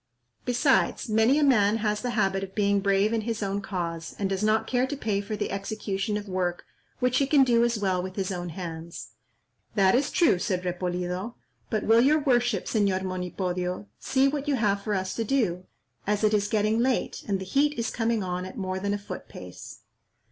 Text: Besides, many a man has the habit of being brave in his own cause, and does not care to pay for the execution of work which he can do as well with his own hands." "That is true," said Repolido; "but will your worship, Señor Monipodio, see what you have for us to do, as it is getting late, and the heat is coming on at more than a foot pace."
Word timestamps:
Besides, 0.45 1.07
many 1.09 1.37
a 1.37 1.43
man 1.43 1.77
has 1.77 2.01
the 2.01 2.09
habit 2.17 2.43
of 2.43 2.55
being 2.55 2.79
brave 2.79 3.13
in 3.13 3.21
his 3.21 3.43
own 3.43 3.61
cause, 3.61 4.15
and 4.17 4.27
does 4.27 4.41
not 4.43 4.65
care 4.65 4.87
to 4.87 4.97
pay 4.97 5.21
for 5.21 5.35
the 5.35 5.51
execution 5.51 6.17
of 6.17 6.27
work 6.27 6.65
which 6.97 7.19
he 7.19 7.27
can 7.27 7.43
do 7.43 7.63
as 7.63 7.77
well 7.77 8.01
with 8.01 8.15
his 8.15 8.31
own 8.31 8.49
hands." 8.49 9.09
"That 9.75 9.93
is 9.93 10.09
true," 10.09 10.39
said 10.39 10.63
Repolido; 10.65 11.35
"but 11.69 11.83
will 11.83 12.01
your 12.01 12.17
worship, 12.21 12.65
Señor 12.65 13.03
Monipodio, 13.03 13.85
see 13.99 14.27
what 14.27 14.47
you 14.47 14.55
have 14.55 14.81
for 14.81 14.95
us 14.95 15.13
to 15.13 15.23
do, 15.23 15.67
as 16.07 16.23
it 16.23 16.33
is 16.33 16.47
getting 16.47 16.79
late, 16.79 17.23
and 17.27 17.39
the 17.39 17.45
heat 17.45 17.77
is 17.77 17.91
coming 17.91 18.23
on 18.23 18.43
at 18.43 18.57
more 18.57 18.79
than 18.79 18.95
a 18.95 18.97
foot 18.97 19.29
pace." 19.29 19.81